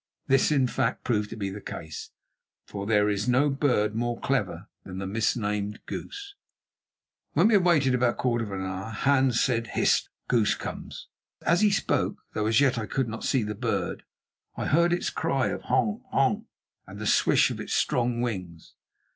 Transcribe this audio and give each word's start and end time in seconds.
This, 0.25 0.51
in 0.51 0.65
fact, 0.65 1.03
proved 1.03 1.29
to 1.29 1.35
be 1.35 1.51
the 1.51 1.61
case, 1.61 2.09
for 2.65 2.87
there 2.87 3.07
is 3.07 3.29
no 3.29 3.51
bird 3.51 3.93
more 3.93 4.19
clever 4.19 4.67
than 4.83 4.97
the 4.97 5.05
misnamed 5.05 5.85
goose. 5.85 6.33
When 7.33 7.49
we 7.49 7.53
had 7.53 7.63
waited 7.63 7.93
about 7.93 8.13
a 8.13 8.17
quarter 8.17 8.43
of 8.43 8.51
an 8.51 8.65
hour 8.65 8.89
Hans 8.89 9.39
said: 9.39 9.67
"Hist! 9.77 10.09
Goose 10.27 10.55
comes." 10.55 11.07
As 11.43 11.61
he 11.61 11.69
spoke, 11.69 12.17
though 12.33 12.47
as 12.47 12.59
yet 12.59 12.79
I 12.79 12.87
could 12.87 13.07
not 13.09 13.23
see 13.23 13.43
the 13.43 13.53
bird, 13.53 14.01
I 14.55 14.65
heard 14.65 14.91
its 14.91 15.11
cry 15.11 15.49
of 15.49 15.61
"Honk, 15.65 16.01
honk" 16.09 16.45
and 16.87 16.97
the 16.97 17.05
swish 17.05 17.51
of 17.51 17.59
its 17.59 17.73
strong 17.75 18.21
wings. 18.21 18.73